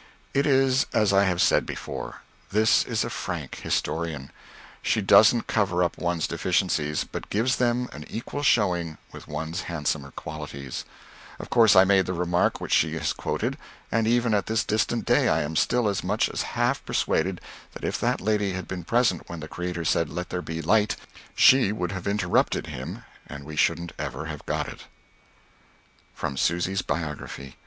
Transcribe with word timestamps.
'"It 0.32 0.46
is 0.46 0.86
as 0.94 1.12
I 1.12 1.24
have 1.24 1.38
said 1.42 1.66
before. 1.66 2.22
This 2.50 2.82
is 2.86 3.04
a 3.04 3.10
frank 3.10 3.56
historian. 3.56 4.30
She 4.80 5.02
doesn't 5.02 5.48
cover 5.48 5.84
up 5.84 5.98
one's 5.98 6.26
deficiencies, 6.26 7.04
but 7.04 7.28
gives 7.28 7.56
them 7.56 7.86
an 7.92 8.06
equal 8.08 8.42
showing 8.42 8.96
with 9.12 9.28
one's 9.28 9.60
handsomer 9.64 10.12
qualities. 10.12 10.86
Of 11.38 11.50
course 11.50 11.76
I 11.76 11.84
made 11.84 12.06
the 12.06 12.14
remark 12.14 12.58
which 12.58 12.72
she 12.72 12.94
has 12.94 13.12
quoted 13.12 13.58
and 13.92 14.06
even 14.06 14.32
at 14.32 14.46
this 14.46 14.64
distant 14.64 15.04
day 15.04 15.28
I 15.28 15.42
am 15.42 15.56
still 15.56 15.90
as 15.90 16.02
much 16.02 16.30
as 16.30 16.40
half 16.56 16.82
persuaded 16.86 17.38
that 17.74 17.84
if 17.84 18.00
that 18.00 18.22
lady 18.22 18.54
had 18.54 18.66
been 18.66 18.82
present 18.84 19.28
when 19.28 19.40
the 19.40 19.46
Creator 19.46 19.84
said, 19.84 20.08
"Let 20.08 20.30
there 20.30 20.40
be 20.40 20.62
light," 20.62 20.96
she 21.36 21.70
would 21.70 21.92
have 21.92 22.06
interrupted 22.08 22.68
Him 22.68 23.04
and 23.26 23.44
we 23.44 23.56
shouldn't 23.56 23.92
ever 23.98 24.24
have 24.24 24.46
got 24.46 24.68
it. 24.68 24.86
_From 26.18 26.38
Susy's 26.38 26.80
Biography. 26.80 27.58